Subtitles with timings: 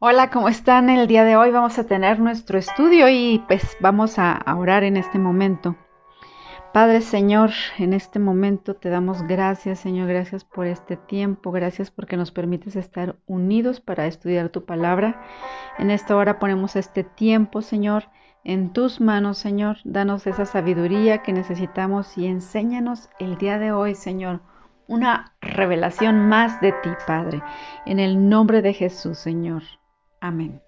[0.00, 0.90] Hola, ¿cómo están?
[0.90, 4.96] El día de hoy vamos a tener nuestro estudio y pues vamos a orar en
[4.96, 5.76] este momento.
[6.74, 12.16] Padre Señor, en este momento te damos gracias, Señor, gracias por este tiempo, gracias porque
[12.16, 15.22] nos permites estar unidos para estudiar tu palabra.
[15.78, 18.10] En esta hora ponemos este tiempo, Señor,
[18.42, 19.78] en tus manos, Señor.
[19.84, 24.42] Danos esa sabiduría que necesitamos y enséñanos el día de hoy, Señor,
[24.88, 27.42] una revelación más de ti, Padre.
[27.86, 29.62] En el nombre de Jesús, Señor.
[30.24, 30.62] Amén.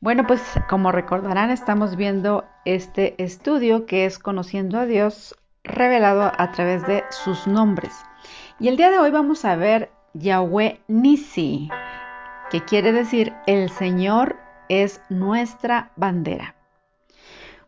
[0.00, 5.34] Bueno, pues como recordarán, estamos viendo este estudio que es Conociendo a Dios
[5.64, 7.94] revelado a través de sus nombres.
[8.60, 11.70] Y el día de hoy vamos a ver Yahweh Nisi,
[12.50, 14.36] que quiere decir el Señor
[14.68, 16.54] es nuestra bandera.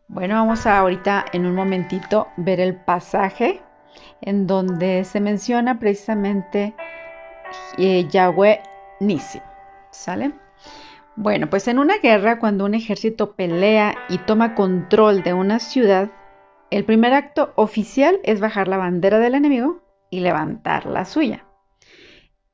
[0.07, 3.59] Bueno, vamos a ahorita en un momentito ver el pasaje
[4.21, 6.75] en donde se menciona precisamente
[7.79, 8.61] eh, Yahweh
[8.99, 9.41] Nisi.
[9.89, 10.44] ¿Sale?
[11.17, 16.11] Bueno, pues en una guerra, cuando un ejército pelea y toma control de una ciudad,
[16.71, 21.45] el primer acto oficial es bajar la bandera del enemigo y levantar la suya.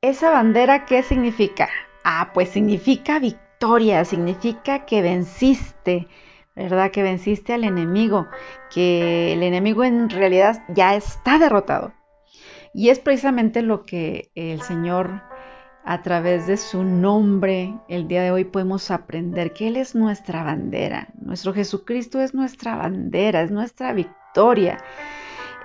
[0.00, 1.68] ¿Esa bandera qué significa?
[2.04, 6.06] Ah, pues significa victoria, significa que venciste,
[6.54, 6.92] ¿verdad?
[6.92, 8.28] Que venciste al enemigo,
[8.72, 11.92] que el enemigo en realidad ya está derrotado.
[12.74, 15.22] Y es precisamente lo que el Señor
[15.84, 20.44] a través de su nombre, el día de hoy podemos aprender que Él es nuestra
[20.44, 21.08] bandera.
[21.20, 24.78] Nuestro Jesucristo es nuestra bandera, es nuestra victoria.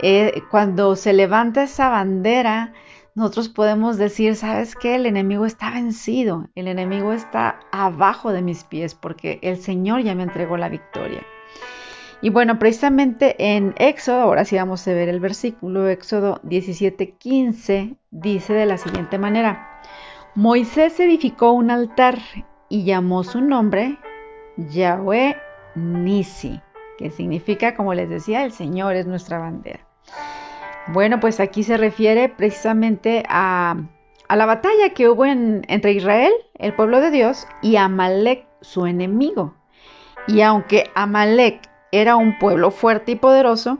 [0.02, 2.74] Eh, cuando se levanta esa bandera,
[3.14, 4.96] nosotros podemos decir, ¿sabes qué?
[4.96, 10.16] El enemigo está vencido, el enemigo está abajo de mis pies porque el Señor ya
[10.16, 11.24] me entregó la victoria.
[12.22, 18.54] Y bueno, precisamente en Éxodo, ahora sí vamos a ver el versículo, Éxodo 17:15, dice
[18.54, 19.82] de la siguiente manera.
[20.38, 22.20] Moisés edificó un altar
[22.70, 23.98] y llamó su nombre
[24.56, 25.36] Yahweh
[25.74, 26.62] Nisi,
[27.00, 29.80] que significa, como les decía, el Señor es nuestra bandera.
[30.90, 33.78] Bueno, pues aquí se refiere precisamente a,
[34.30, 39.56] la batalla que hubo entre Israel, el pueblo de Dios, y Amalek, su enemigo.
[40.28, 43.80] Y aunque Amalek era un pueblo fuerte y poderoso,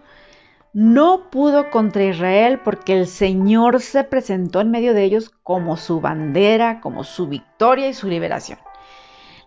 [0.78, 6.02] no pudo contra Israel porque el Señor se presentó en medio de ellos como su
[6.02, 8.60] bandera, como su victoria y su liberación.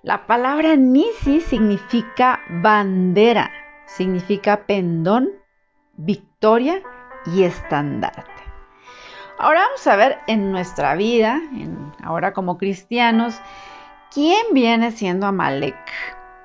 [0.03, 3.53] La palabra Nisi significa bandera,
[3.87, 5.29] significa pendón,
[5.97, 6.83] victoria
[7.27, 8.43] y estandarte.
[9.39, 11.41] Ahora vamos a ver en nuestra vida,
[12.03, 13.41] ahora como cristianos,
[14.13, 15.79] quién viene siendo Amalek.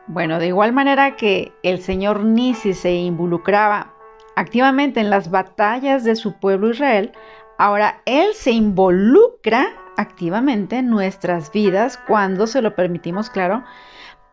[0.05, 3.94] Bueno, de igual manera que el Señor Nisi se involucraba
[4.35, 7.11] activamente en las batallas de su pueblo Israel,
[7.57, 13.63] ahora Él se involucra activamente en nuestras vidas cuando se lo permitimos, claro,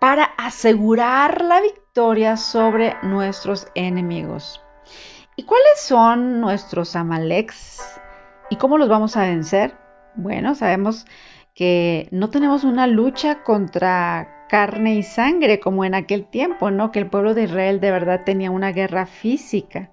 [0.00, 4.60] para asegurar la victoria sobre nuestros enemigos.
[5.36, 8.00] ¿Y cuáles son nuestros Amaleks?
[8.50, 9.76] ¿Y cómo los vamos a vencer?
[10.14, 11.06] Bueno, sabemos
[11.54, 16.90] que no tenemos una lucha contra carne y sangre como en aquel tiempo, ¿no?
[16.90, 19.91] Que el pueblo de Israel de verdad tenía una guerra física.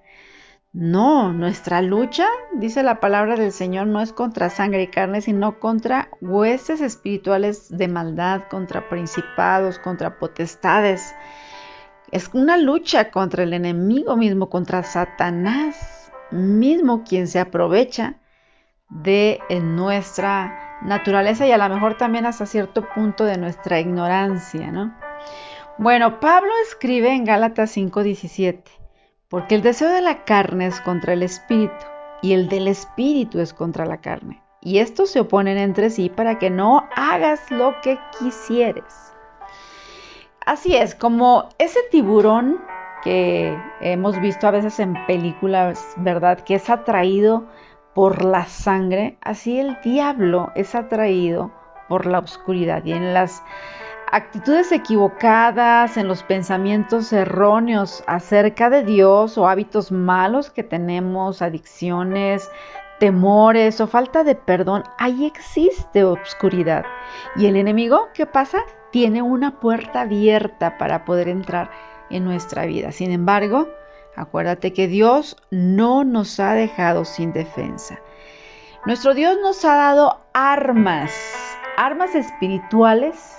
[0.82, 5.60] No, nuestra lucha, dice la palabra del Señor, no es contra sangre y carne, sino
[5.60, 11.14] contra huestes espirituales de maldad, contra principados, contra potestades.
[12.12, 18.16] Es una lucha contra el enemigo mismo, contra Satanás mismo, quien se aprovecha
[18.88, 24.96] de nuestra naturaleza y a lo mejor también hasta cierto punto de nuestra ignorancia, ¿no?
[25.78, 28.79] Bueno, Pablo escribe en Gálatas 5:17,
[29.30, 31.86] porque el deseo de la carne es contra el espíritu
[32.22, 34.42] y el del espíritu es contra la carne.
[34.62, 39.14] Y estos se oponen entre sí para que no hagas lo que quisieres.
[40.46, 42.60] Así es, como ese tiburón
[43.04, 46.40] que hemos visto a veces en películas, ¿verdad?
[46.42, 47.48] Que es atraído
[47.94, 51.52] por la sangre, así el diablo es atraído
[51.88, 53.44] por la oscuridad y en las
[54.12, 62.50] actitudes equivocadas, en los pensamientos erróneos acerca de Dios o hábitos malos que tenemos, adicciones,
[63.00, 66.86] temores o falta de perdón, ahí existe oscuridad.
[67.36, 68.60] Y el enemigo, ¿qué pasa?
[68.92, 71.70] Tiene una puerta abierta para poder entrar
[72.10, 72.92] en nuestra vida.
[72.92, 73.68] Sin embargo,
[74.20, 78.02] Acuérdate que Dios no nos ha dejado sin defensa.
[78.86, 81.14] Nuestro Dios nos ha dado armas,
[81.78, 83.39] armas espirituales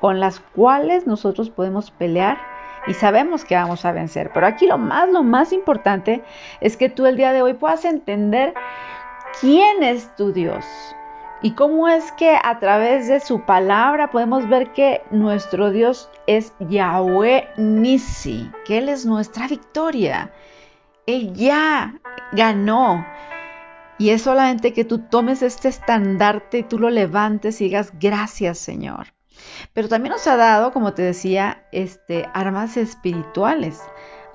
[0.00, 2.38] con las cuales nosotros podemos pelear
[2.86, 4.30] y sabemos que vamos a vencer.
[4.32, 6.22] Pero aquí lo más, lo más importante
[6.60, 8.54] es que tú el día de hoy puedas entender
[9.40, 10.64] quién es tu Dios,
[11.42, 16.54] ¿Y cómo es que a través de su palabra podemos ver que nuestro Dios es
[16.60, 20.32] Yahweh Nisi, que Él es nuestra victoria?
[21.06, 22.00] Él ya
[22.32, 23.06] ganó.
[23.98, 28.58] Y es solamente que tú tomes este estandarte y tú lo levantes y digas gracias
[28.58, 29.15] Señor.
[29.72, 33.80] Pero también nos ha dado, como te decía, este, armas espirituales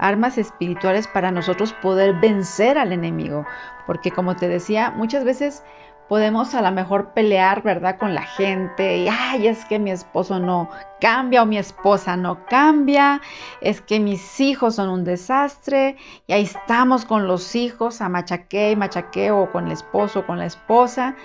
[0.02, 3.46] armas espirituales para nosotros poder vencer al enemigo.
[3.86, 5.64] Porque como te decía, muchas veces
[6.12, 7.98] podemos a lo mejor pelear, ¿verdad?
[7.98, 10.70] Con la gente y, ay, es que mi esposo no
[11.00, 13.22] cambia o mi esposa no cambia,
[13.62, 15.96] es que mis hijos son un desastre
[16.28, 20.26] y ahí estamos con los hijos a machaque y machaque o con el esposo o
[20.26, 21.16] con la esposa.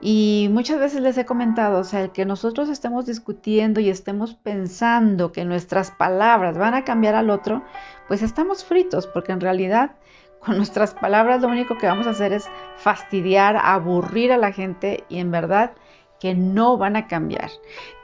[0.00, 4.34] Y muchas veces les he comentado, o sea, el que nosotros estemos discutiendo y estemos
[4.34, 7.64] pensando que nuestras palabras van a cambiar al otro,
[8.06, 9.92] pues estamos fritos, porque en realidad
[10.44, 15.04] con nuestras palabras lo único que vamos a hacer es fastidiar, aburrir a la gente
[15.08, 15.72] y en verdad
[16.20, 17.50] que no van a cambiar.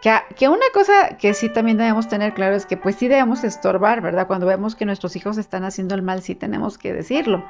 [0.01, 3.43] Que, que, una cosa que sí también debemos tener claro es que pues sí debemos
[3.43, 4.27] estorbar, ¿verdad?
[4.27, 7.45] Cuando vemos que nuestros hijos están haciendo el mal, sí tenemos que decirlo.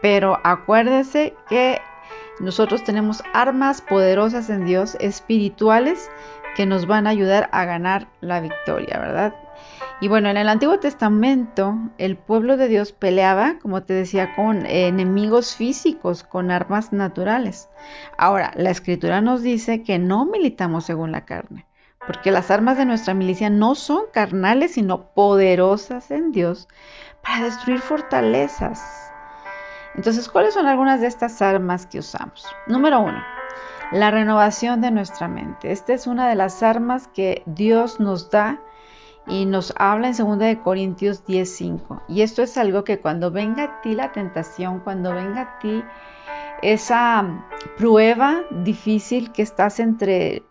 [0.00, 1.80] Pero acuérdese que
[2.40, 6.10] nosotros tenemos armas poderosas en Dios, espirituales,
[6.56, 9.34] que nos van a ayudar a ganar la victoria, ¿verdad?
[10.00, 14.66] Y bueno, en el Antiguo Testamento el pueblo de Dios peleaba, como te decía, con
[14.66, 17.68] enemigos físicos, con armas naturales.
[18.18, 21.66] Ahora, la escritura nos dice que no militamos según la carne,
[22.04, 26.66] porque las armas de nuestra milicia no son carnales, sino poderosas en Dios
[27.22, 29.11] para destruir fortalezas.
[29.94, 32.46] Entonces, ¿cuáles son algunas de estas armas que usamos?
[32.66, 33.22] Número uno,
[33.92, 35.70] la renovación de nuestra mente.
[35.70, 38.60] Esta es una de las armas que Dios nos da
[39.26, 42.02] y nos habla en 2 de Corintios 10:5.
[42.08, 45.84] Y esto es algo que cuando venga a ti la tentación, cuando venga a ti
[46.62, 47.46] esa
[47.76, 50.42] prueba difícil que estás entre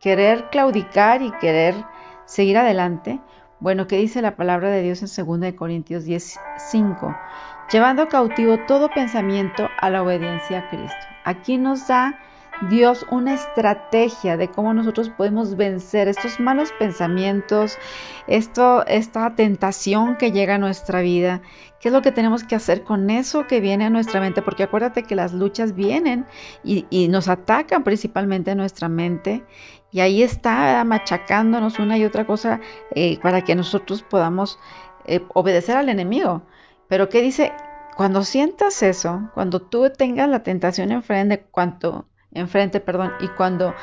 [0.00, 1.74] querer claudicar y querer
[2.24, 3.20] seguir adelante,
[3.58, 7.16] bueno, ¿qué dice la palabra de Dios en 2 de Corintios 10:5?
[7.70, 11.06] Llevando cautivo todo pensamiento a la obediencia a Cristo.
[11.24, 12.16] Aquí nos da
[12.70, 17.76] Dios una estrategia de cómo nosotros podemos vencer estos malos pensamientos,
[18.28, 21.42] esto, esta tentación que llega a nuestra vida.
[21.80, 24.42] ¿Qué es lo que tenemos que hacer con eso que viene a nuestra mente?
[24.42, 26.24] Porque acuérdate que las luchas vienen
[26.62, 29.44] y, nos atacan principalmente en nuestra mente.
[29.90, 32.60] Y ahí está machacándonos una y otra cosa
[32.94, 34.60] eh, para que nosotros podamos
[35.04, 36.42] eh, obedecer al enemigo.
[36.88, 37.52] Pero ¿qué dice?
[37.96, 43.74] Cuando sientas eso, cuando tú tengas la tentación enfrente, cuanto enfrente, perdón, y cuando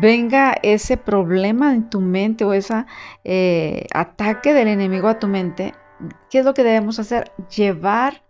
[0.00, 2.84] venga ese problema en tu mente o ese
[3.24, 5.74] eh, ataque del enemigo a tu mente,
[6.28, 7.30] ¿qué es lo que debemos hacer?
[7.56, 8.22] Llevar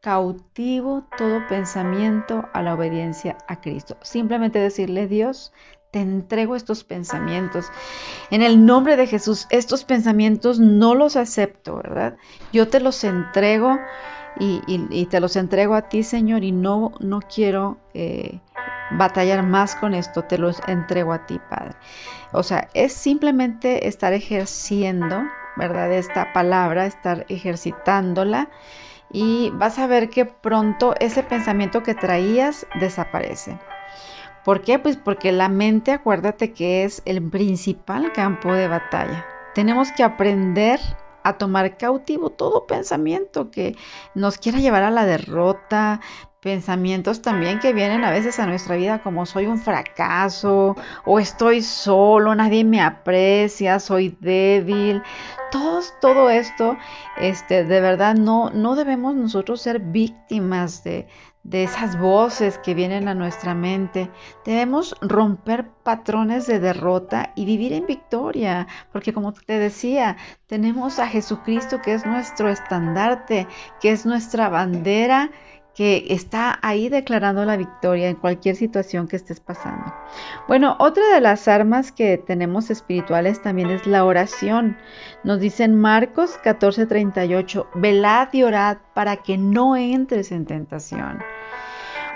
[0.00, 3.96] cautivo todo pensamiento a la obediencia a Cristo.
[4.02, 5.54] Simplemente decirle, Dios,
[5.94, 7.70] te entrego estos pensamientos.
[8.32, 12.16] En el nombre de Jesús, estos pensamientos no los acepto, ¿verdad?
[12.52, 13.78] Yo te los entrego
[14.40, 17.78] y, te los entrego a ti, Señor, y no, no quiero...
[17.94, 18.40] Eh,
[18.90, 21.74] batallar más con esto, te los entrego a ti, Padre.
[22.32, 25.22] O sea, es simplemente estar ejerciendo,
[25.56, 25.90] ¿verdad?
[25.90, 28.50] Esta palabra, estar ejercitándola
[29.10, 33.58] y vas a ver que pronto ese pensamiento que traías desaparece.
[34.44, 34.78] ¿Por qué?
[34.78, 39.24] Pues porque la mente, acuérdate que es el principal campo de batalla.
[39.54, 40.80] Tenemos que aprender
[41.22, 43.74] a tomar cautivo todo pensamiento que
[44.14, 46.00] nos quiera llevar a la derrota,
[46.44, 51.62] pensamientos también que vienen a veces a nuestra vida como soy un fracaso o estoy
[51.62, 55.02] solo, nadie me aprecia, soy débil.
[55.50, 56.76] Todos, todo esto,
[57.16, 61.08] este, de verdad no, no debemos nosotros ser víctimas de,
[61.44, 64.10] de esas voces que vienen a nuestra mente.
[64.44, 71.06] Debemos romper patrones de derrota y vivir en victoria, porque como te decía, tenemos a
[71.06, 73.46] Jesucristo que es nuestro estandarte,
[73.80, 75.30] que es nuestra bandera
[75.74, 79.92] que está ahí declarando la victoria en cualquier situación que estés pasando.
[80.46, 84.76] Bueno, otra de las armas que tenemos espirituales también es la oración.
[85.24, 91.18] Nos dicen Marcos 14:38, velad y orad para que no entres en tentación.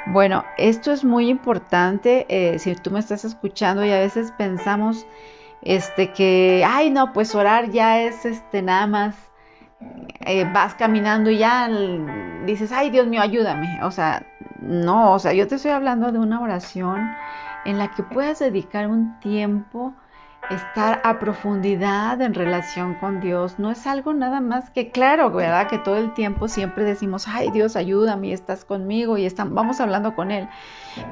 [0.06, 2.26] Bueno, esto es muy importante.
[2.28, 5.04] Eh, si tú me estás escuchando y a veces pensamos
[5.62, 9.27] este, que, ay, no, pues orar ya es este, nada más
[10.20, 11.68] eh, vas caminando y ya
[12.44, 13.82] dices, ay Dios mío, ayúdame.
[13.82, 14.26] O sea,
[14.60, 17.10] no, o sea, yo te estoy hablando de una oración
[17.64, 19.94] en la que puedas dedicar un tiempo
[20.50, 23.58] estar a profundidad en relación con Dios.
[23.58, 25.68] No es algo nada más que claro, ¿verdad?
[25.68, 30.30] Que todo el tiempo siempre decimos, ay Dios, ayúdame, estás conmigo y vamos hablando con
[30.30, 30.48] Él.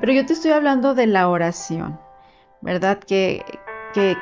[0.01, 1.99] Pero yo te estoy hablando de la oración,
[2.63, 2.99] ¿verdad?
[2.99, 3.45] Que,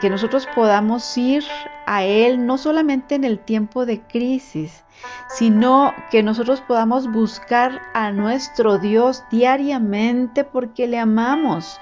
[0.00, 1.44] que, nosotros podamos ir
[1.86, 4.84] a Él no solamente en el tiempo de crisis,
[5.28, 11.80] sino que nosotros podamos buscar a nuestro Dios diariamente porque le amamos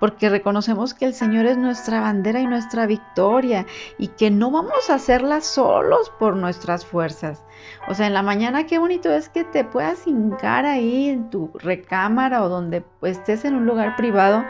[0.00, 3.66] porque reconocemos que el Señor es nuestra bandera y nuestra victoria
[3.98, 7.44] y que no vamos a hacerla solos por nuestras fuerzas.
[7.86, 11.50] O sea, en la mañana qué bonito es que te puedas hincar ahí en tu
[11.52, 14.42] recámara o donde estés en un lugar privado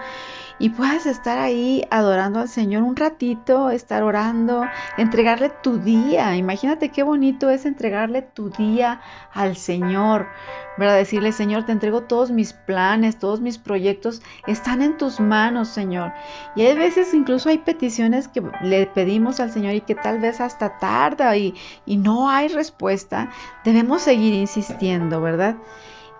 [0.61, 4.63] y puedas estar ahí adorando al Señor un ratito, estar orando,
[4.99, 6.37] entregarle tu día.
[6.37, 9.01] Imagínate qué bonito es entregarle tu día
[9.33, 10.29] al Señor,
[10.77, 10.99] ¿verdad?
[10.99, 16.13] Decirle, Señor, te entrego todos mis planes, todos mis proyectos, están en tus manos, Señor.
[16.55, 20.43] Y hay veces incluso hay peticiones que le pedimos al Señor y que tal vez
[20.43, 21.55] hasta tarda y,
[21.87, 23.31] y no hay respuesta.
[23.65, 25.57] Debemos seguir insistiendo, ¿verdad?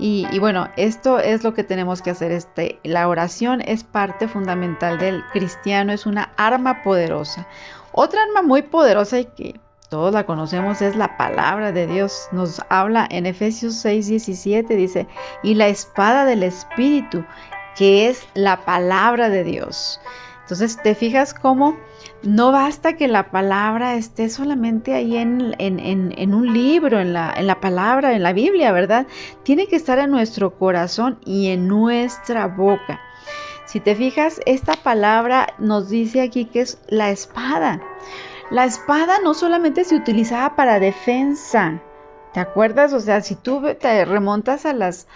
[0.03, 2.33] Y, bueno, esto es lo que tenemos que hacer.
[2.33, 7.47] Este, la oración es parte fundamental del cristiano, es una arma poderosa.
[7.93, 12.29] Otra arma muy poderosa y que todos la conocemos es la palabra de Dios.
[12.33, 15.07] Nos habla en Efesios 6, 17, dice,
[15.43, 17.23] y la espada del Espíritu,
[17.77, 20.01] que es la palabra de Dios.
[20.51, 21.79] Entonces, te fijas cómo
[22.25, 27.47] no basta que la palabra esté solamente ahí en, en, un libro, en la, en
[27.47, 29.07] la palabra, en la Biblia, ¿verdad?
[29.45, 33.01] Tiene que estar en nuestro corazón y en nuestra boca.
[33.65, 37.81] Si te fijas, esta palabra nos dice aquí que es la espada.
[38.51, 41.81] La espada no solamente se utilizaba para defensa,
[42.33, 42.93] ¿Te acuerdas?
[42.93, 45.09] O sea, si tú te remontas a las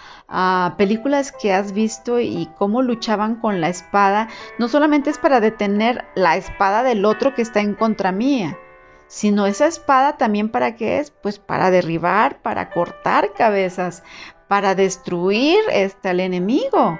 [0.76, 4.28] películas que has visto y cómo luchaban con la espada,
[4.58, 8.58] no solamente es para detener la espada del otro que está en contra mía,
[9.06, 11.12] sino esa espada también para qué es?
[11.12, 14.02] Pues para derribar, para cortar cabezas,
[14.48, 16.98] para destruir este, al enemigo.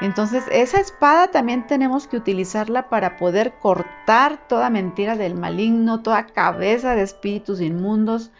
[0.00, 6.26] Entonces, esa espada también tenemos que utilizarla para poder cortar toda mentira del maligno, toda
[6.26, 8.30] cabeza de espíritus inmundos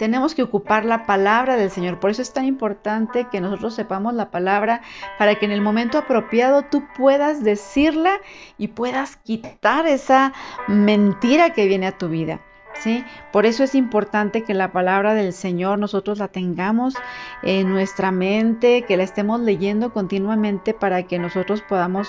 [0.00, 2.00] tenemos que ocupar la palabra del Señor.
[2.00, 4.80] Por eso es tan importante que nosotros sepamos la palabra
[5.18, 8.12] para que en el momento apropiado tú puedas decirla
[8.56, 10.32] y puedas quitar esa
[10.68, 12.40] mentira que viene a tu vida.
[12.72, 13.04] ¿Sí?
[13.30, 16.94] Por eso es importante que la palabra del Señor nosotros la tengamos
[17.42, 22.08] en nuestra mente, que la estemos leyendo continuamente para que nosotros podamos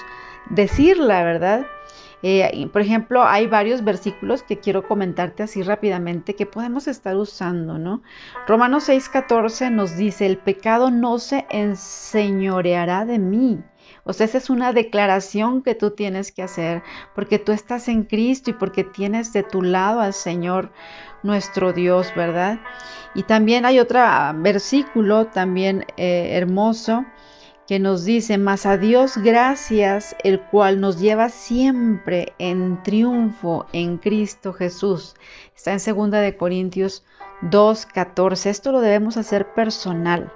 [0.50, 1.66] decirla, ¿verdad?
[2.24, 7.80] Eh, por ejemplo, hay varios versículos que quiero comentarte así rápidamente que podemos estar usando,
[7.80, 8.02] ¿no?
[8.48, 13.64] Romanos 6:14 nos dice, el pecado no se enseñoreará de mí.
[14.04, 16.82] O sea, esa es una declaración que tú tienes que hacer
[17.16, 20.72] porque tú estás en Cristo y porque tienes de tu lado al Señor
[21.24, 22.60] nuestro Dios, ¿verdad?
[23.14, 24.00] Y también hay otro
[24.36, 27.06] versículo también eh, hermoso
[27.72, 33.98] que nos dice, mas a Dios gracias, el cual nos lleva siempre en triunfo en
[33.98, 35.16] Cristo Jesús.
[35.56, 37.06] Está en 2 de Corintios
[37.44, 38.50] 2:14.
[38.50, 40.34] Esto lo debemos hacer personal,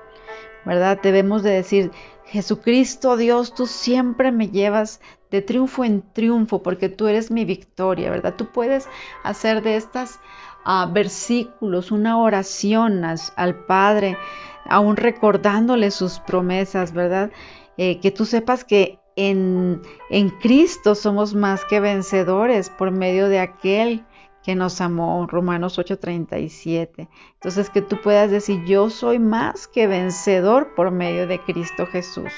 [0.64, 0.98] ¿verdad?
[1.04, 1.92] Debemos de decir,
[2.24, 8.12] Jesucristo Dios, tú siempre me llevas de triunfo en triunfo porque tú eres mi victoria,
[8.12, 8.36] ¿verdad?
[8.38, 8.88] Tú puedes
[9.24, 10.22] hacer de estas
[10.64, 14.18] ah, versículos una oración al Padre
[14.66, 17.32] aún recordándole sus promesas, ¿verdad?
[17.78, 23.40] Eh, que tú sepas que en, en Cristo somos más que vencedores por medio de
[23.40, 24.06] aquel
[24.46, 27.08] que nos amó, Romanos 8:37.
[27.34, 32.32] Entonces que tú puedas decir, yo soy más que vencedor por medio de Cristo Jesús.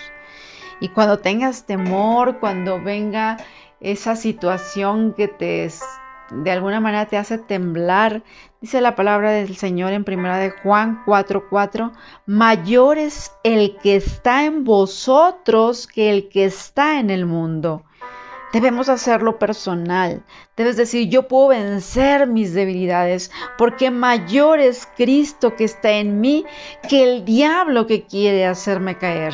[0.80, 3.38] Y cuando tengas temor, cuando venga
[3.82, 5.66] esa situación que te
[6.32, 8.24] de alguna manera te hace temblar.
[8.62, 11.92] Dice la palabra del Señor en primera de Juan 4:4,
[12.26, 17.84] mayor es el que está en vosotros que el que está en el mundo.
[18.54, 20.24] Debemos hacerlo personal.
[20.56, 26.46] Debes decir, yo puedo vencer mis debilidades porque mayor es Cristo que está en mí
[26.88, 29.34] que el diablo que quiere hacerme caer.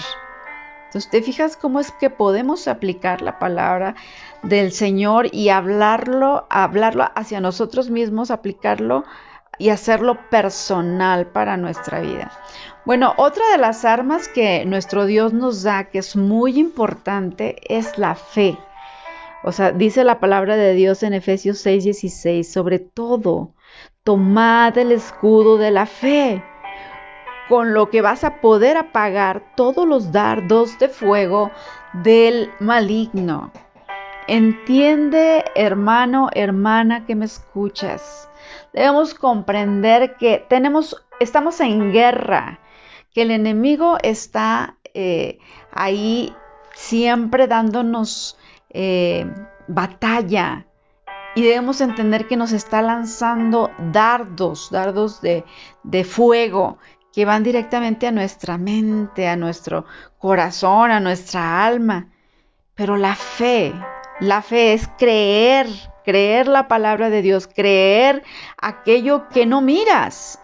[0.85, 3.95] Entonces, ¿te fijas cómo es que podemos aplicar la palabra
[4.43, 9.03] del Señor y hablarlo, hablarlo hacia nosotros mismos, aplicarlo
[9.57, 12.31] y hacerlo personal para nuestra vida.
[12.85, 17.97] Bueno, otra de las armas que nuestro Dios nos da, que es muy importante, es
[17.97, 18.57] la fe.
[19.43, 23.53] O sea, dice la palabra de Dios en Efesios 6:16, sobre todo,
[24.03, 26.43] tomad el escudo de la fe,
[27.47, 31.51] con lo que vas a poder apagar todos los dardos de fuego
[31.93, 33.51] del maligno.
[34.27, 38.29] Entiende, hermano, hermana, que me escuchas.
[38.71, 42.59] Debemos comprender que tenemos, estamos en guerra,
[43.13, 45.39] que el enemigo está eh,
[45.71, 46.33] ahí
[46.73, 48.37] siempre dándonos
[48.69, 49.25] eh,
[49.67, 50.67] batalla.
[51.35, 55.43] Y debemos entender que nos está lanzando dardos, dardos de,
[55.83, 56.77] de fuego,
[57.11, 59.85] que van directamente a nuestra mente, a nuestro
[60.17, 62.07] corazón, a nuestra alma.
[62.75, 63.73] Pero la fe,
[64.19, 65.67] la fe es creer,
[66.03, 68.23] creer la palabra de Dios, creer
[68.61, 70.39] aquello que no miras,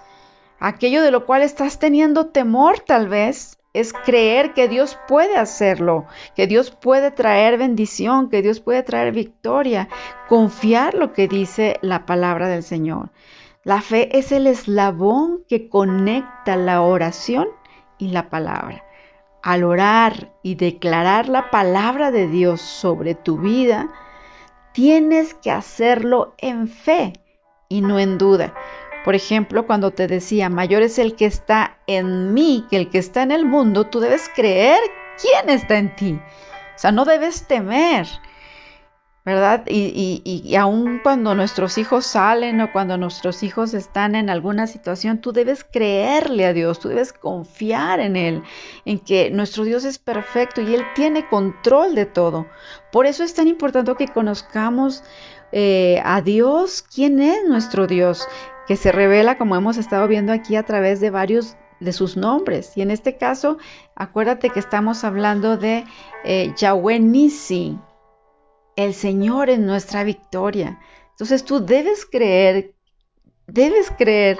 [0.60, 3.56] aquello de lo cual estás teniendo temor tal vez.
[3.72, 9.14] Es creer que Dios puede hacerlo, que Dios puede traer bendición, que Dios puede traer
[9.14, 9.90] victoria,
[10.28, 13.12] confiar lo que dice la palabra del Señor.
[13.64, 17.48] La fe es el eslabón que conecta la oración
[18.00, 18.84] y la palabra
[19.41, 23.89] al orar y declarar la palabra de Dios sobre tu vida,
[24.74, 27.13] tienes que hacerlo en fe
[27.67, 28.53] y no en duda.
[29.05, 32.98] Por ejemplo, cuando te decía, mayor es el que está en mí que el que
[32.98, 34.79] está en el mundo, tú debes creer
[35.22, 36.19] quién está en ti.
[36.75, 38.08] O sea, no debes temer.
[39.26, 39.64] ¿Verdad?
[39.68, 45.20] Y, y, aun cuando nuestros hijos salen o cuando nuestros hijos están en alguna situación,
[45.20, 48.44] tú debes creerle a Dios, tú debes confiar en Él,
[48.86, 52.48] en que nuestro Dios es perfecto y Él tiene control de todo.
[52.92, 55.04] Por eso es tan importante que conozcamos
[55.52, 58.28] eh, a Dios, quién es nuestro Dios,
[58.68, 62.76] que se revela, como hemos estado viendo aquí, a través de varios de sus nombres.
[62.76, 63.58] Y en este caso,
[63.96, 65.86] acuérdate que estamos hablando de
[66.24, 67.80] eh, Yahweh Nisi,
[68.86, 70.80] el Señor es nuestra victoria.
[71.12, 72.76] Entonces tú debes creer,
[73.46, 74.40] debes creer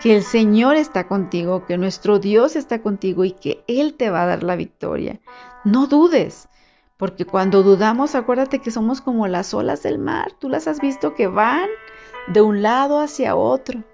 [0.00, 4.24] que el Señor está contigo, que nuestro Dios está contigo y que Él te va
[4.24, 5.20] a dar la victoria.
[5.64, 6.48] No dudes,
[6.96, 10.32] porque cuando dudamos, acuérdate que somos como las olas del mar.
[10.40, 11.68] Tú las has visto que van
[12.26, 13.84] de un lado hacia otro.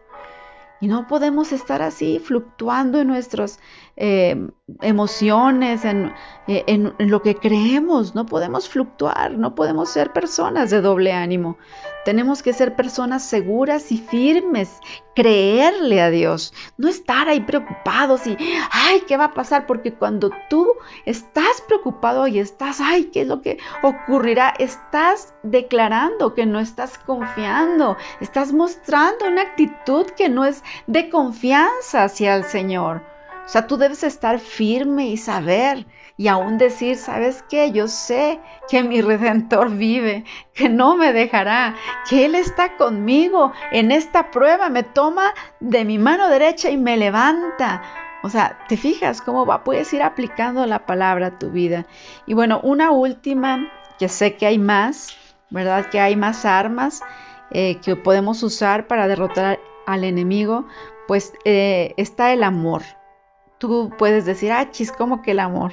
[0.81, 3.61] Y no podemos estar así fluctuando en nuestras
[3.97, 4.49] eh,
[4.81, 6.13] emociones, eh,
[6.47, 8.15] en, en, lo que creemos.
[8.15, 11.59] No podemos fluctuar, no podemos ser personas de doble ánimo.
[12.05, 14.79] Tenemos que ser personas seguras y firmes,
[15.15, 18.37] creerle a Dios, no estar ahí preocupados y,
[18.71, 19.67] ay, ¿qué va a pasar?
[19.67, 20.69] Porque cuando tú
[21.07, 24.53] estás preocupado y estás, ay, ¿qué es lo que ocurrirá?
[24.59, 32.05] Estás declarando que no estás confiando, estás mostrando una actitud que no es de confianza
[32.05, 33.14] hacia el Señor.
[33.45, 37.73] O sea, tú debes estar firme y saber y aún decir, ¿sabes qué?
[37.73, 41.75] Yo sé que mi redentor vive, que no me dejará,
[42.09, 46.97] que Él está conmigo en esta prueba, me toma de mi mano derecha y me
[46.97, 47.83] levanta.
[48.23, 51.85] O sea, te fijas cómo va, puedes ir aplicando la palabra a tu vida.
[52.27, 55.15] Y bueno, una última, que sé que hay más,
[55.51, 55.91] ¿verdad?
[55.91, 57.03] Que hay más armas
[57.51, 60.67] eh, que podemos usar para derrotar al enemigo,
[61.07, 62.83] pues eh, está el amor
[63.65, 65.73] tú puedes decir, ah, chis, ¿cómo que el amor?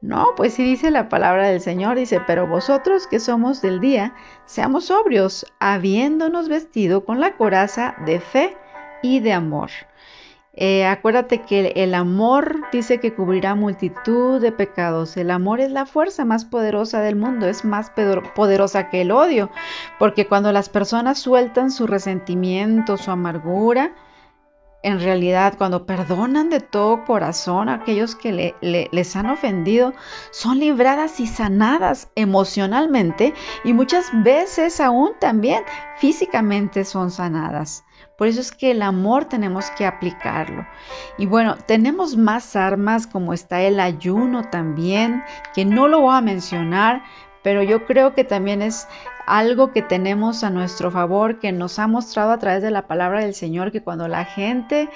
[0.00, 4.12] No, pues sí dice la palabra del Señor, dice, pero vosotros que somos del día,
[4.44, 8.56] seamos sobrios, habiéndonos vestido con la coraza de fe
[9.04, 9.70] y de amor.
[10.54, 15.16] Eh, acuérdate que el amor dice que cubrirá multitud de pecados.
[15.16, 17.92] El amor es la fuerza más poderosa del mundo, es más
[18.34, 19.48] poderosa que el odio,
[20.00, 23.92] porque cuando las personas sueltan su resentimiento, su amargura,
[24.82, 29.92] en realidad cuando perdonan de todo corazón a aquellos que les han ofendido,
[30.30, 35.64] son libradas y sanadas emocionalmente y muchas veces aún también
[35.98, 37.84] físicamente son sanadas.
[38.16, 40.66] Por eso es que el amor tenemos que aplicarlo.
[41.18, 45.22] Y bueno, tenemos más armas como está el ayuno también,
[45.54, 47.04] que no lo voy a mencionar,
[47.42, 48.88] pero yo creo que también es
[49.26, 53.20] algo que tenemos a nuestro favor, que nos ha mostrado a través de la palabra
[53.20, 54.88] del Señor, que cuando la gente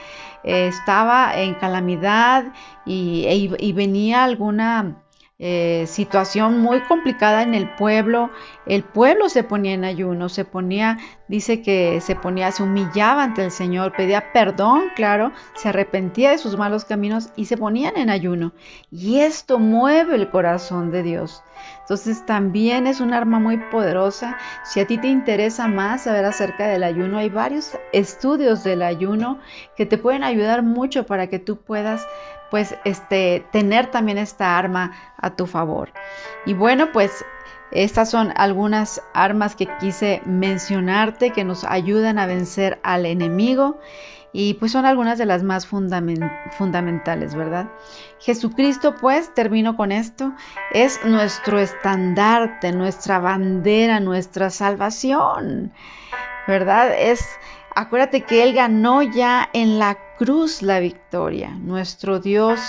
[0.42, 2.46] eh, estaba en calamidad
[2.86, 3.26] y,
[3.58, 5.01] e venía alguna
[5.44, 8.30] eh, situación muy complicada en el pueblo,
[8.64, 13.42] el pueblo se ponía en ayuno, se ponía, dice que se ponía, se humillaba ante
[13.42, 18.08] el Señor, pedía perdón, claro, se arrepentía de sus malos caminos y se ponían en
[18.08, 18.52] ayuno.
[18.92, 21.42] Y esto mueve el corazón de Dios.
[21.80, 24.38] Entonces también es un arma muy poderosa.
[24.62, 29.40] Si a ti te interesa más saber acerca del ayuno, hay varios estudios del ayuno
[29.76, 32.06] que te pueden ayudar mucho para que tú puedas
[32.52, 35.92] pues este tener también esta arma a tu favor.
[36.46, 37.24] Y bueno, pues
[37.72, 43.80] Estas son algunas armas que quise mencionarte que nos ayudan a vencer al enemigo
[44.34, 47.70] y pues son algunas de las más fundamentales, ¿verdad?
[48.18, 50.32] Jesucristo, pues, termino con esto,
[50.72, 55.72] es nuestro estandarte, nuestra bandera, nuestra salvación,
[56.46, 56.94] ¿verdad?
[56.98, 57.26] Es,
[57.74, 62.60] acuérdate que Él ganó ya en la cruz la victoria, nuestro Dios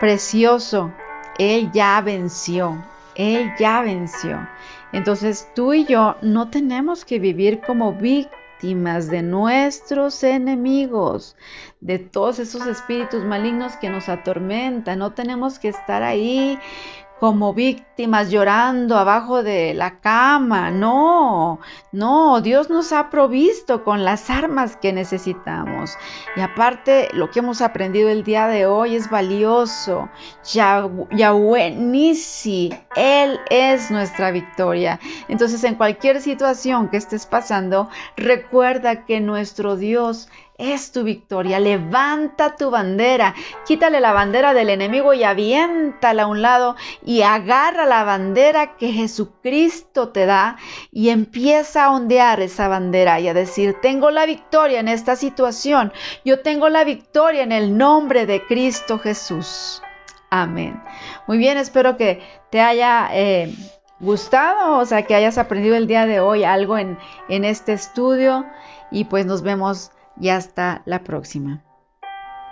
[0.00, 0.92] precioso,
[1.38, 4.46] Él ya venció, Él ya venció.
[4.92, 11.36] Entonces tú y yo no tenemos que vivir como víctimas de nuestros enemigos,
[11.80, 15.00] de todos esos espíritus malignos que nos atormentan.
[15.00, 16.58] No tenemos que estar ahí
[17.20, 20.70] como víctimas llorando abajo de la cama.
[20.70, 21.60] No,
[21.92, 25.96] no, Dios nos ha provisto con las armas que necesitamos.
[26.36, 30.08] Y aparte, lo que hemos aprendido el día de hoy es valioso.
[30.52, 34.98] Yahweh Nisi, Él es nuestra victoria.
[35.28, 41.58] Entonces, en cualquier situación que estés pasando, recuerda que nuestro Dios es tu victoria.
[41.58, 43.34] Levanta tu bandera,
[43.66, 48.92] quítale la bandera del enemigo y aviéntala a un lado y agarra la bandera que
[48.92, 50.56] Jesucristo te da
[50.92, 55.92] y empieza a ondear esa bandera y a decir, tengo la victoria en esta situación,
[56.24, 59.82] yo tengo la victoria en el nombre de Cristo Jesús.
[60.30, 60.82] Amén.
[61.26, 63.08] Muy bien, espero que te haya...
[63.12, 63.54] Eh,
[64.00, 68.44] gustado, o sea, que hayas aprendido el día de hoy algo en, en este estudio
[68.90, 71.62] y pues nos vemos y hasta la próxima.